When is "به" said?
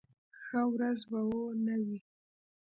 1.09-1.19